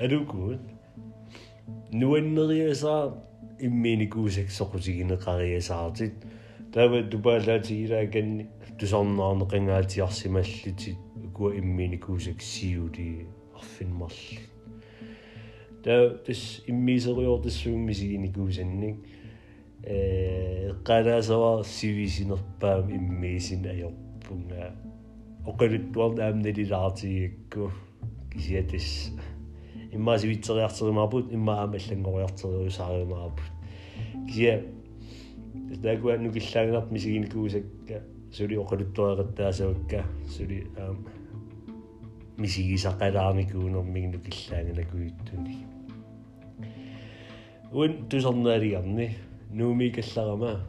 алукуут 0.00 0.60
нуаннериасаа 1.92 3.14
имминикуусаксоқутигинеқариасаартит 3.66 6.14
таава 6.72 6.98
тупаалаатигилааганни 7.12 8.44
тусарнаарнеқингаатиарсималлутит 8.78 10.98
куа 11.36 11.50
имминикуусак 11.60 12.38
сиули 12.42 13.08
арфинмарли 13.54 14.38
таа 15.84 16.02
тас 16.26 16.40
иммисериортассууммисигиникуусанник 16.66 18.96
э 19.84 20.72
qaalaasava 20.86 21.64
sivisinерпаам 21.64 22.90
иммиисин 22.98 23.66
аёрпунга 23.66 24.74
оқалуттуарнаамналилаартигикку 25.50 27.62
кисиатис 28.32 28.88
иммаа 29.91 30.17
сивитсериартеримаарпут 30.19 31.31
иммаа 31.33 31.63
амаллангориартериусааримаарпут 31.63 33.51
кия 34.29 34.63
тагуа 35.83 36.17
нукиллаагнарт 36.17 36.91
мисигинкуусакка 36.91 38.01
сули 38.31 38.55
оқалуттуаэрэттаасавакка 38.63 40.05
сули 40.27 40.67
аам 40.77 41.05
мисигисақалаарникуунэрмиг 42.37 44.05
нукиллаагнакуйуттуни 44.13 45.55
уин 47.71 48.07
тусарнаалиарни 48.09 49.15
нууми 49.51 49.89
калларама 49.89 50.59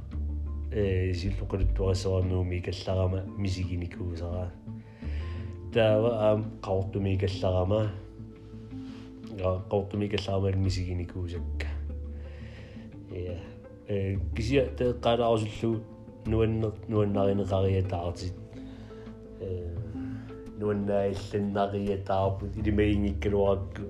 э 0.73 1.13
силлоқалуттуассера 1.13 2.23
нууми 2.23 2.61
калларама 2.61 3.23
мисигиникуусараа 3.37 4.51
таава 5.73 6.11
аам 6.27 6.45
қавортуми 6.63 7.19
калларама 7.19 7.91
qaortumikallaarmaak 9.39 10.57
misiginikusakka 10.67 11.69
ja 13.13 13.37
э 13.89 14.19
кися 14.35 14.67
те 14.77 14.93
qalaarsullu 15.05 15.81
nuanner 16.27 16.73
nuannarineqariataartit 16.89 18.35
э 19.41 19.49
нуаннаиллиннариятаарпут 20.59 22.57
илимаингиккалуаракку 22.61 23.83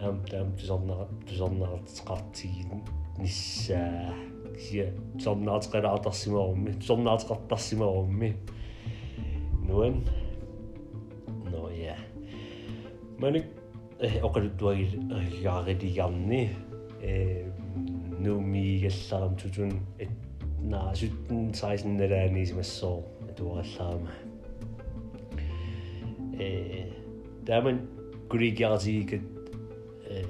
аам 0.00 0.16
таам 0.30 0.52
тусарнера 0.58 1.08
тусарнартеқартигин 1.28 2.70
ниссаа 3.18 4.14
кися 4.56 4.92
тусарнаартеқалаартарсимаарумми 5.18 6.72
тусарнаартеқартарсимаарумми 6.80 8.30
нуан 9.68 10.04
но 11.50 11.70
я 11.70 11.96
маник 13.18 13.46
оқалуттуагил 14.00 15.10
эргаарилиарни 15.10 16.50
э 17.00 17.50
нуумиигалларам 18.18 19.36
тутун 19.36 19.80
наа 20.60 20.94
суттин 20.94 21.54
сайсин 21.54 21.96
налааниисмассоо 21.96 23.04
туараллаарма 23.36 24.10
э 26.38 26.92
даман 27.46 27.80
григиартигит 28.28 29.22
э 30.10 30.24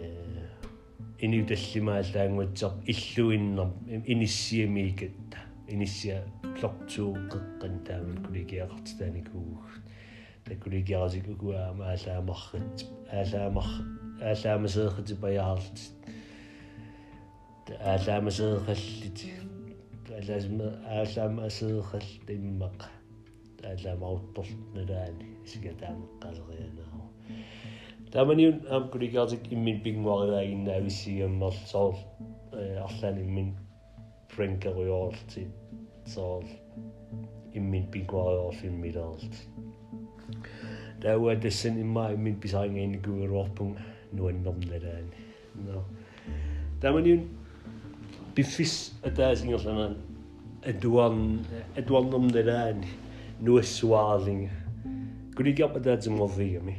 инуталлимааллаангуатсар 1.18 2.72
иллуиннер 2.86 3.68
иниссиамиикатта 4.06 5.38
иниссиа 5.66 6.22
плортуу 6.60 7.16
қеққан 7.32 7.84
тааман 7.86 8.18
кулигиақартааникууг 8.26 9.85
кулигиақартитааникууг 10.45 11.41
такулигиартикугуаама 11.41 11.83
аалаамаррат 11.93 12.77
аалаамар 13.17 13.67
аалаамасеэхати 14.29 15.15
аалаамасеэхаллит 17.91 19.19
аалаасма 20.17 20.67
аалаамасеэхал 20.95 22.07
иммақ 22.37 22.79
аалаамарутторл 23.69 24.53
налаани 24.75 25.27
сигатаамеққалерианаа 25.51 27.05
таманиун 28.13 28.57
аам 28.73 28.83
кулигиартик 28.93 29.43
иммин 29.55 29.77
пингуариваагиннаа 29.85 30.79
виссигаммер 30.85 31.53
соор 31.71 31.95
арлаан 32.85 33.17
иммин 33.25 33.49
френкериорлти 34.33 35.43
соор 36.13 36.45
иммин 37.53 37.85
Da 41.00 41.18
wa 41.18 41.34
da 41.34 41.50
sin 41.50 41.78
ima 41.78 42.10
i 42.12 42.16
min 42.16 42.38
bisang 42.40 42.76
ein 42.78 43.00
gwyr 43.02 43.32
opung 43.32 43.76
no 44.12 44.28
en 44.28 44.42
nom 44.42 44.60
da 44.60 44.78
da. 44.78 44.94
No. 45.66 45.84
Da 46.80 46.92
man 46.92 47.04
yun 47.04 47.28
bifis 48.34 48.92
a 49.04 49.10
da 49.10 49.34
sin 49.34 49.54
os 49.54 49.64
yna 49.64 49.90
edwan 50.62 51.44
edwan 51.76 52.10
nom 52.10 52.28
da 52.32 52.42
da 52.42 52.74
no 53.40 53.58
es 53.58 53.76
swaling. 53.78 54.48
Gwni 55.36 55.52
gap 55.56 55.76
a 55.76 55.80
da 55.80 55.96
dim 55.96 56.20
o 56.20 56.28
fi 56.28 56.56
am 56.56 56.68
i. 56.68 56.76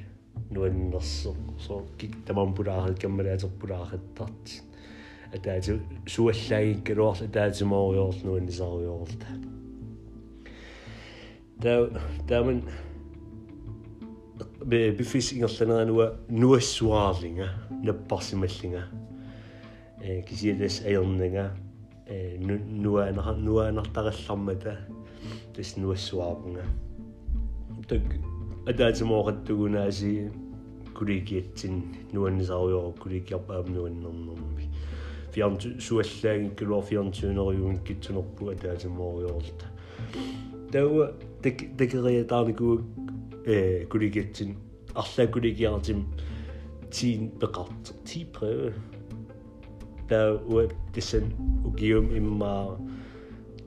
No 0.52 0.64
en 0.66 0.90
nasol. 0.92 1.38
So 1.60 1.84
gig 1.98 2.16
da 2.26 2.34
man 2.34 2.56
bwrach 2.58 2.98
gymryd 2.98 3.36
eto 3.36 3.52
bwrach 3.62 3.94
a 3.94 4.02
dat. 4.18 4.58
A 5.34 5.38
da 5.38 5.60
swyllau 5.62 6.74
gyrwall 6.88 7.22
a 7.22 7.28
da 7.28 7.50
dim 7.50 7.74
o 7.74 7.84
i 7.94 8.02
oll 8.02 8.26
no 8.26 8.36
en 8.42 8.50
sawl 8.50 8.82
i 8.82 8.90
oll 8.90 9.16
da. 9.22 9.38
Da, 11.58 11.74
da 12.30 12.44
man 12.46 12.62
be 14.68 14.92
bifis 14.92 15.32
i 15.32 15.44
allan 15.48 15.70
yna 15.72 15.84
nhw 15.88 16.06
nhw 16.42 16.58
swadlinga 16.70 17.46
na 17.88 17.94
bosimillinga 18.10 18.82
gysiadus 20.28 20.82
eilninga 20.84 21.46
nhw 22.42 22.98
yn 23.06 23.22
nhw 23.46 23.62
yn 23.64 23.80
adar 23.84 24.10
y 24.12 24.14
llomyda 24.18 24.74
dys 25.56 25.72
nhw 25.80 25.96
swabnga 26.08 26.66
dyg 27.88 28.18
yda 28.74 28.92
ti 28.92 29.08
mor 29.08 29.32
ydw 29.32 29.70
yn 29.70 29.80
as 29.86 30.04
i 30.04 30.14
gwrigid 31.00 31.54
ti'n 31.62 31.80
nhw 32.12 32.28
yn 32.28 32.44
zawio 32.52 32.84
gwrigid 33.00 33.56
am 33.56 33.72
nhw 33.72 33.88
yn 33.88 34.02
nhw'n 34.04 34.22
nhw'n 34.28 34.70
fion 35.32 35.56
swyllen 35.64 36.52
gyda 36.60 36.84
fion 36.92 37.16
tŵn 37.16 37.40
o'r 37.46 37.56
yw'n 37.56 37.80
gytyn 37.88 38.20
o'r 38.20 38.28
bwyd 38.36 38.68
yda 38.68 38.76
ti 38.84 38.92
mor 38.92 39.24
i 39.24 39.32
Dyw, 40.68 41.06
кулигитсин 43.89 44.57
арла 44.95 45.27
кулигиартим 45.27 46.05
тин 46.91 47.31
беқарт 47.41 47.95
ти 48.05 48.27
прøve 48.33 48.73
der 50.09 50.39
uat 50.53 50.73
disen 50.95 51.33
ugium 51.65 52.07
imma 52.17 52.77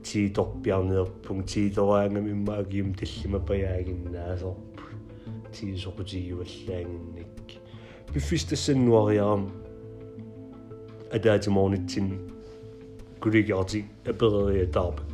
ti 0.02 0.30
torpiarneerpung 0.36 1.42
ti 1.46 1.70
toraangam 1.76 2.26
imma 2.34 2.52
agium 2.62 2.94
tillima 2.94 3.38
pajaaginnaasor 3.48 4.54
ti 5.52 5.66
soqutigiuallaanginnik 5.84 7.58
piffistassannuariaram 8.12 9.42
adaatimornitsin 11.16 12.08
kuligiarti 13.22 13.80
apereriataarpak 14.12 15.10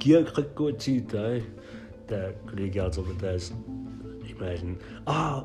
kiaqrakkua 0.00 0.72
da 2.11 2.21
collegiaid 2.49 2.99
o'n 2.99 3.15
dweud 3.21 3.79
imagine. 4.31 4.77
Ah, 5.07 5.43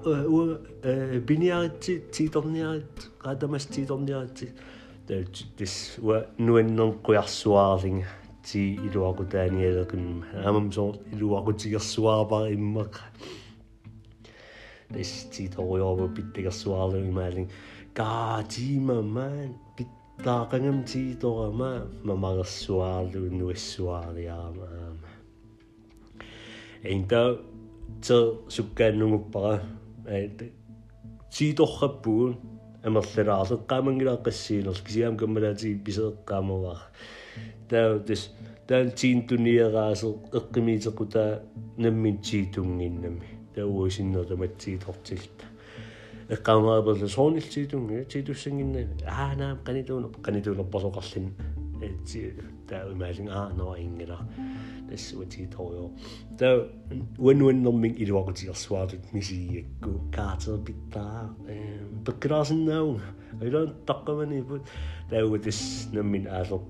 biniad, 1.26 1.80
tidoniad, 2.12 3.08
adamas 3.24 3.66
tidoniad. 3.70 4.42
Nwyn 6.38 6.80
o'n 6.82 6.94
gwiaswad 7.06 7.84
yng 7.86 8.02
ti 8.46 8.62
i 8.78 8.90
rwag 8.94 9.22
o 9.22 9.26
dani 9.30 9.64
edo 9.66 9.84
gyn 9.90 10.22
am 10.42 10.60
am 10.60 10.70
sôn 10.74 10.98
i 11.12 11.18
rwag 11.20 11.52
ti 11.58 11.70
gyswab 11.74 12.34
ar 12.34 12.50
imag. 12.54 13.00
Nes 14.94 15.12
ti 15.34 15.48
doi 15.50 15.82
o 15.82 15.92
fo 15.98 16.08
byd. 16.14 16.42
Ga 17.96 18.42
ti 18.50 18.78
ma 18.78 19.00
man, 19.02 19.54
byd 19.78 19.92
tiitorama 20.22 20.46
gangam 20.50 20.82
ti 20.84 21.04
ma. 21.22 21.72
Ma 22.04 22.14
ma 22.14 22.30
i 24.18 24.28
am 24.30 24.58
am. 24.62 25.05
einta 26.84 27.36
til 28.02 28.24
sukkaannuguppaqa 28.48 29.54
tiitorrappugun 31.34 32.36
амерлилаарлеққамангилааққассиинерл 32.86 34.80
кисиам 34.86 35.16
каммалаати 35.16 35.68
писеққаамаваа 35.86 36.78
таа 37.68 37.98
тис 38.06 38.30
таан 38.68 38.90
тиинтуниераасер 39.00 40.14
эққимиитеқутаа 40.38 41.42
наммин 41.78 42.16
тиитунгиннами 42.28 43.26
таа 43.54 43.66
уусиннертаматсиитортилта 43.66 45.44
эққаамааперле 46.34 47.08
соонилтиитунги 47.08 48.04
тиитуссангиннаа 48.12 48.86
аанаа 49.06 49.58
канитуунер 49.66 50.10
канитуунерпасоқарлин 50.26 51.26
that 52.66 52.86
imagine 52.90 53.28
ah 53.28 53.48
no 53.56 53.74
ingra 53.76 54.18
this 54.88 55.12
would 55.14 55.30
ti 55.30 55.46
toyo 55.46 55.90
so 56.38 56.68
when 57.18 57.44
when 57.44 57.62
no 57.62 57.72
ming 57.72 57.98
it 57.98 58.10
walk 58.10 58.34
to 58.34 58.54
swat 58.54 58.94
me 59.12 59.20
see 59.20 59.64
go 59.80 60.00
cartel 60.10 60.58
pita 60.58 61.28
but 62.04 62.20
cross 62.20 62.50
no 62.50 63.00
i 63.42 63.48
don't 63.48 63.86
talk 63.86 64.08
about 64.08 64.32
it 64.32 64.48
but 64.48 64.60
there 65.10 65.26
with 65.28 65.44
this 65.44 65.88
no 65.92 66.02
min 66.02 66.26
as 66.26 66.50
um 66.52 66.62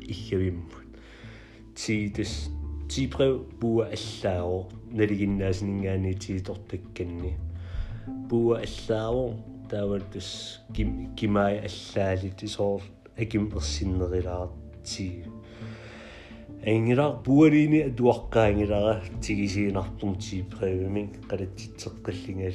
ich 0.00 0.34
ti 1.74 2.08
this 2.08 2.50
ti 2.88 3.06
prøv 3.06 3.44
bua 3.60 3.84
allao 3.96 4.66
når 4.90 5.06
det 5.06 5.18
gjennes 5.18 5.62
bua 8.28 8.58
allao 8.58 9.34
таавартус 9.70 10.60
ким 10.74 11.14
кимай 11.16 11.60
аллаалит 11.68 12.42
исоор 12.42 12.82
акимперсиннерилаар 13.16 14.50
тиг 14.84 15.26
энгилар 16.62 17.16
буалини 17.24 17.80
атуаққаангилара 17.90 18.94
тигисиинартум 19.22 20.16
тиипревимин 20.18 21.08
қалатситсеққиллингали 21.30 22.54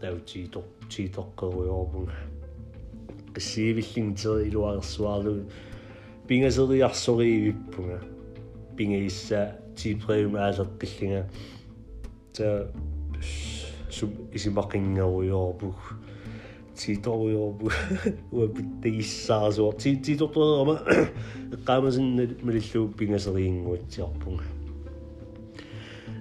таутиитор 0.00 0.64
тииторқеруйоорпунг 0.90 2.10
қиссиивиллингтери 3.34 4.48
илуарсуарлу. 4.48 5.44
Пингасериарсориивиппунга 6.26 8.00
пингаисса 8.76 9.56
тиипревима 9.76 10.48
алеққиллинга 10.48 11.30
та 12.34 12.72
сум 13.90 14.10
исимақингеруйоорпуг 14.32 15.76
ti 16.78 16.96
dolio 17.02 17.56
webdeisas 18.32 19.58
o. 19.58 19.72
Ti, 19.72 19.96
ti 20.00 20.14
doblo 20.16 20.46
o 20.60 20.64
ma. 20.68 20.76
Y 21.50 21.58
gam 21.66 21.88
yn 21.90 22.14
meddylw 22.46 22.86
bing 22.98 23.16
ys 23.18 23.26
ddyn 23.26 23.62
nhw 23.64 23.76
ti 23.90 24.02
opwn. 24.04 24.38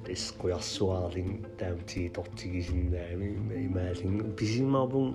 Disgwy 0.07 0.53
aswaring 0.55 1.43
dem 1.59 1.81
ti 1.89 2.07
doti 2.15 2.49
gysyn 2.55 2.89
dem 2.93 3.25
i 3.27 3.67
meddyn. 3.69 4.33
Bisi 4.39 4.63
mabwn... 4.65 5.13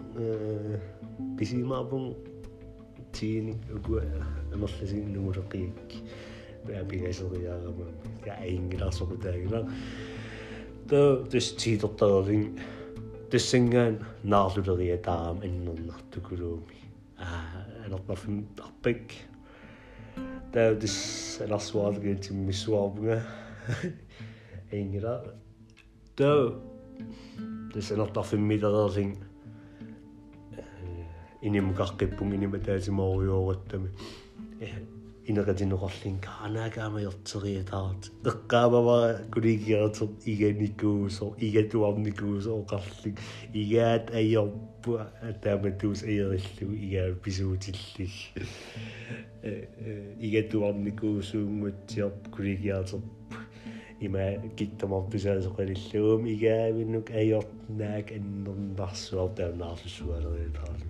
Bisi 1.39 1.63
mabwn 1.67 2.13
ti'n 3.17 3.51
ymolles 3.75 4.95
i'n 4.95 5.11
nhw'r 5.17 5.43
o 5.43 5.47
gig. 5.53 5.99
Bing 6.63 7.09
ys 7.09 7.25
ein 7.27 8.71
gyda 8.71 8.93
ti 11.59 11.77
dod 11.83 12.31
тассангаан 13.32 14.00
наарлулерия 14.24 14.98
таам 14.98 15.42
аннернартукулууми 15.46 16.80
аа 17.18 17.66
анерпаффин 17.86 18.48
арпак 18.68 19.16
таа 20.54 20.76
дис 20.76 20.96
аларсуаалгээ 21.46 22.16
тиммиссуарпунга 22.26 23.18
энгила 24.72 25.16
таа 26.16 26.54
дис 27.74 27.92
анертарфиммилерерлин 27.92 29.12
inimqarqipпун 31.42 32.34
inimataasimaoriuorattami 32.38 33.90
инеқатинеқорлин 35.33 36.17
каанаакаамаёртериатарат 36.27 38.03
эққаамава 38.31 38.99
кулигиартер 39.35 40.09
иганикуусо 40.33 41.27
игатуарникуусо 41.47 42.51
оқарлик 42.61 43.17
игаат 43.63 44.07
аёрпуа 44.21 45.03
тааматуус 45.43 46.01
аериллугу 46.03 46.75
игаа 46.87 47.15
писуутиллиг 47.25 48.15
э, 48.37 49.67
э, 49.87 50.15
игатуарникуусуунгутсиорп 50.27 52.21
кулигиартерп 52.35 53.05
има 54.01 54.25
киттамартусаасоқалиллуум 54.59 56.23
игаавиннук 56.35 57.09
аёртнаак 57.23 58.07
аннернарсуар 58.19 59.31
таамнаарлуссуалериатарат 59.39 60.83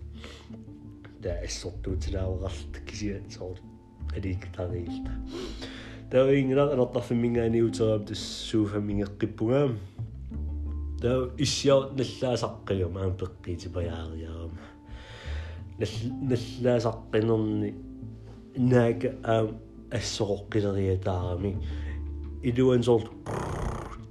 таа 1.23 1.37
эссортуутилааоқарлт 1.47 2.75
кисиа 2.89 3.21
соорт 3.31 3.72
соор 4.12 4.18
алииктариилта 4.18 5.12
таа 6.12 6.32
ингила 6.34 6.72
анертарфиммингаани 6.74 7.72
тас 7.72 8.20
сууфаммингеққиппунгаа 8.52 9.70
таа 11.02 11.30
иссиа 11.38 11.76
наллаасаққиум 11.98 12.98
аам 12.98 13.14
пеққиитипаяариарама 13.18 14.64
наллаасаққинерни 15.80 17.74
наак 18.58 19.02
аам 19.24 19.48
ассоқоққилериатаарами 19.92 21.56
илуан 22.44 22.84
сорт 22.84 23.12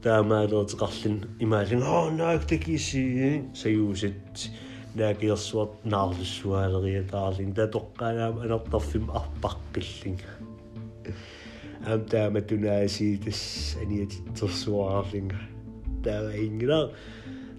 таамаалеертеқарлин 0.02 1.16
имаалин 1.40 1.82
аа 1.82 2.10
наак 2.10 2.46
такиси 2.46 3.44
саюусит 4.91 4.95
наакиерсуат 4.95 5.85
наарлуссуаалериатаарлин 5.85 7.53
татоққанаам 7.53 8.41
анертарфим 8.41 9.09
арпаққиллин 9.09 10.19
ам 11.85 12.05
таама 12.05 12.41
тунаасиитас 12.41 13.77
аниатитсерсуаарлинга 13.81 15.37
таава 16.03 16.35
ингила 16.35 16.91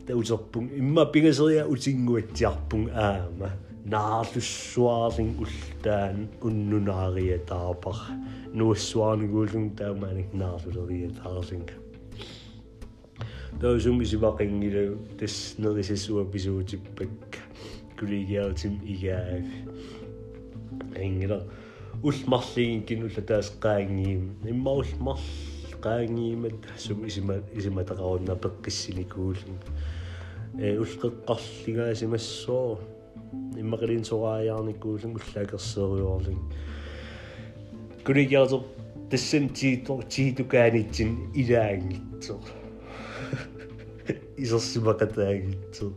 таусерпун 0.06 0.68
имма 0.76 1.06
пингасерия 1.06 1.66
утингуатсиарпун 1.66 2.90
аама 2.94 3.50
наарлуссуаарлин 3.84 5.36
уллаан 5.38 6.28
уннунаариатаапар 6.42 7.96
нуассуаарнигуулун 8.52 9.70
таамааник 9.70 10.32
наарлулериатаарлинга 10.34 11.81
таусум 13.60 14.02
исимақингилагу 14.02 14.98
таснерисассуа 15.18 16.24
писуутиппак 16.24 17.08
кулигиаутим 17.98 18.80
игааг 18.84 19.44
ингила 20.96 21.46
улмарлигин 22.02 22.82
кинулла 22.82 23.22
таасеққаангиим 23.30 24.22
имма 24.48 24.72
улмарл 24.72 25.20
қаангиимат 25.82 26.54
сум 26.78 27.06
исима 27.06 27.34
исиматақарунна 27.54 28.34
пеққиссиникуулун 28.44 29.58
э 30.58 30.78
улқеққарлигаасимассоо 30.82 32.78
иммақилин 33.62 34.04
сорааяарникуулун 34.04 35.12
уллаакерсериуарлин 35.18 36.38
кулигиартер 38.06 38.60
тассан 39.10 39.48
тиитор 39.48 40.04
тиитукаанитсин 40.04 41.10
илаангитсоо 41.40 42.40
исерсимакатаагитсу 44.41 45.93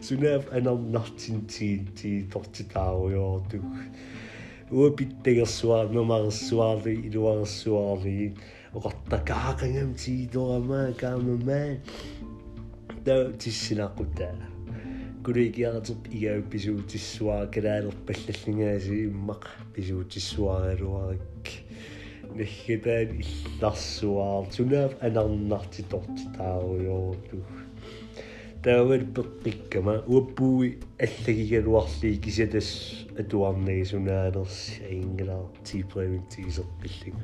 сунаав 0.07 0.43
анарнартин 0.57 1.37
тии 1.53 1.75
тии 1.97 2.17
тортитааруйоортуг 2.33 3.65
уапиттагерсуаа 4.79 5.83
нумарерсуаарли 5.95 6.93
илуарерсуаарли 7.07 8.17
оқарт 8.77 9.01
такаакангам 9.13 9.91
тиидорама 10.01 10.81
каамамаа 11.01 11.69
таа 13.05 13.21
тиссинаққутаа 15.17 15.23
кулигиаратер 15.23 15.95
игаагписуутиссуаа 16.11 17.47
калаалерпаллаллингааси 17.47 19.07
иммақ 19.09 19.43
писуутиссуагалуарак 19.73 21.47
нахгатаан 22.35 23.09
илларсуаар 23.21 24.45
тунаав 24.55 24.91
анарнартитort 25.07 26.17
тааруйоорту 26.37 27.37
таавал 28.63 29.05
пеққиккама 29.15 29.95
уаппууи 30.07 30.79
аллагигалуарлии 31.05 32.21
кисатас 32.25 32.69
атуарнаги 33.21 33.83
сунаалерси 33.91 34.81
аингала 34.89 35.49
типревентигисеққиллига 35.67 37.23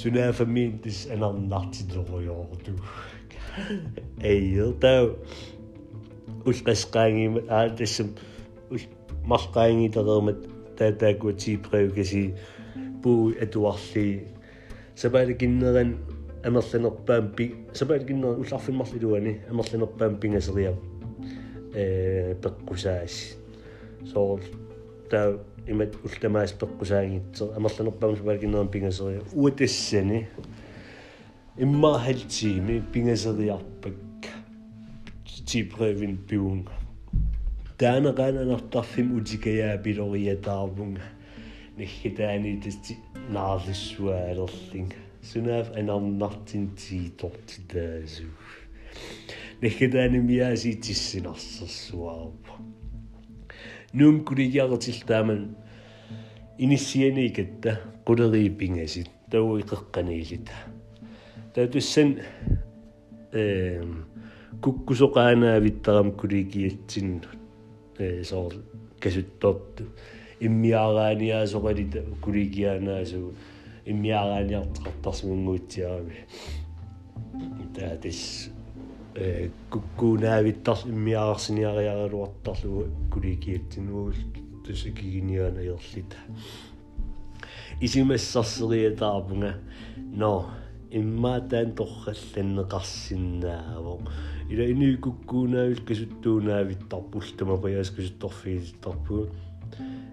sunafamiin 0.00 0.72
tis 0.82 0.98
anarnartitorujoortu 1.14 2.72
эйертаа 4.32 5.00
улқасқаангимат 6.44 7.50
аа 7.50 7.70
тассам 7.70 8.08
ул 8.70 8.80
марқаангитерермат 9.24 10.40
таатаакуатипревгаси 10.78 12.34
пуу 13.02 13.32
атуарли 13.40 14.28
сабааликиннеран 14.94 15.96
амерланерпаам 16.44 17.32
пи 17.36 17.54
сабааликиннер 17.72 18.38
улларфиммарлилуани 18.38 19.40
амерланерпаам 19.50 20.16
пингасериа 20.20 20.74
э 21.74 22.34
пеққусаас 22.42 23.36
соо 24.12 24.40
таа 25.10 25.38
имат 25.66 25.94
ултамаас 26.04 26.54
пеққусаагитсер 26.60 27.56
амерланерпаам 27.56 28.16
сабааликиннеран 28.16 28.68
пингасериа 28.68 29.22
уутассани 29.32 30.28
имма 31.58 31.98
халтиими 31.98 32.82
пингасериарпак 32.92 33.94
типревин 35.50 36.16
пиун 36.28 36.68
таанеqaananartarfim 37.78 39.16
утикаяа 39.18 39.78
пилориатаарвунга 39.78 41.02
ниххитаани 41.78 42.60
тасти 42.64 42.96
наарлиссуаалерлинг 43.30 44.92
сунаав 45.22 45.66
анарнартин 45.76 46.64
тиитортитаасу 46.76 48.30
ниххитаани 49.62 50.18
миаси 50.18 50.74
тиссинарсерсуаарпа 50.84 52.52
нум 53.92 54.24
кулигиартил 54.24 55.00
тааман 55.06 55.56
иниссианикатта 56.58 57.80
quleriipingasit 58.06 59.08
тауиқеққаниилита 59.30 60.54
таатуссан 61.54 62.20
эм 63.32 64.04
куккусоqaanaavittarам 64.59 66.11
кулигиатсин 66.11 67.21
э 67.99 68.23
соор 68.23 68.53
касутторту 68.99 69.83
иммиарааниаасоқалита 70.39 72.03
кулигиаанаасу 72.21 73.33
иммиарааниартеқартарсимунгуутсиарами 73.85 76.25
таатис 77.75 78.49
э 79.15 79.49
куккунаавиттарс 79.69 80.85
иммиаарсиниариаралуартарлугу 80.85 82.85
кулигиатсинуул 83.13 84.13
тусакигинианаерлита 84.65 86.17
исимассарсериатаарпунга 87.79 89.53
но 89.97 90.49
иммаатаан 90.90 91.74
торралланнеқарсиннаавоо 91.78 93.98
ила 94.52 94.64
ини 94.72 94.86
куккуунаавил 95.04 95.80
касуттуунаавиттарпул 95.88 97.26
тамапаяас 97.38 97.88
касутторфиилтарпугу 97.96 99.24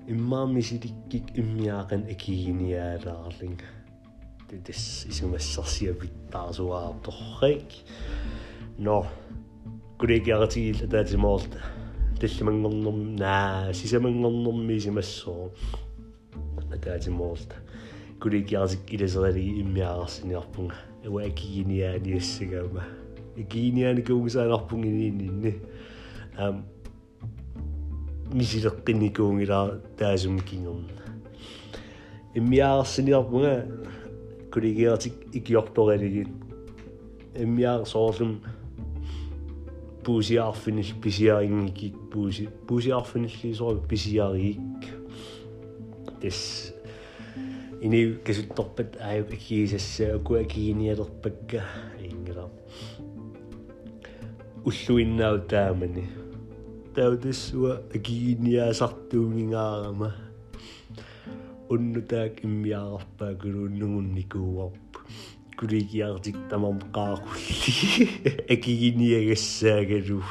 иммаами 0.07 0.62
силиккик 0.62 1.25
иммиақан 1.41 2.01
акигиниаалаарлинг 2.13 3.62
тэтс 4.50 5.05
исумассарсиавиттаарсуаарторрик 5.12 7.69
но 8.77 9.05
кулегиаратигил 10.00 10.86
атаатимоорт 10.86 11.51
талламангорнэрм 12.19 13.15
наа 13.15 13.74
сисамангорнэрми 13.74 14.79
симассоо 14.79 15.51
атаатимоорт 18.17 18.19
кулегиаратик 18.19 18.93
иласерали 18.93 19.60
иммиаарсиниарпунга 19.62 20.75
уа 21.05 21.24
акигиниааниассагама 21.24 22.83
акигиниаани 23.38 24.01
куугсаанарпунгиниинни 24.01 25.53
ам 26.38 26.65
мисилеққинникуунгилаа 28.33 29.81
таасум 29.98 30.39
кингерна 30.39 31.03
иммиаарсиниарпунга 32.36 33.67
кулегиаратик 34.53 35.13
икиорторалигит 35.33 36.29
иммиаар 37.36 37.86
соорлум 37.86 38.41
puusiarfinil 40.03 40.93
pisiaringikik 41.01 41.95
puusi 42.12 42.50
puusiarfinilli 42.67 43.55
soo 43.55 43.75
pisiarigik 43.88 44.81
tes 46.19 46.39
ini 47.78 48.18
kasuttorpat 48.26 48.99
aayuk 48.99 49.30
akiisassaakua 49.38 50.42
kiinialerpakka 50.50 51.62
ingila 52.02 52.50
уллуиннаау 54.66 55.38
таамани 55.52 56.04
таутассуа 56.97 57.73
акииниаасартуунгаарама 57.97 60.11
уннутаак 61.70 62.35
иммиаарпаа 62.49 63.32
кулууннугунникууарпу 63.42 64.99
кулигиартик 65.58 66.38
тамарпкааркулли 66.50 67.73
акииниагассаагалуу 68.54 70.26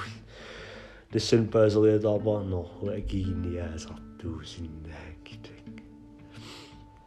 тассан 1.14 1.44
паасериатаарпаарнор 1.54 2.68
акииниаасартуусиннаа 3.00 5.17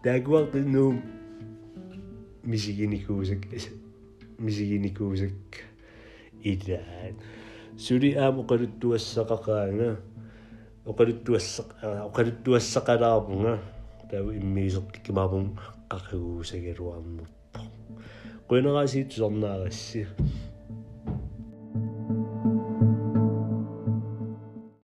тагвартиннуум 0.03 1.03
мисигиникуусак 2.43 3.43
мисигиникуусак 4.39 5.33
илаан 6.43 7.15
сули 7.77 8.15
аама 8.15 8.41
оқалуттуассақақаана 8.43 9.89
оқалуттуассақ 10.87 11.69
оқалуттуассақалаарпунга 12.09 13.59
тав 14.11 14.25
иммиисертиккимаапун 14.41 15.59
қақагуусагеруарнерпо 15.93 17.61
қуйнераасиит 18.49 19.13
сорнаарасси 19.13 20.07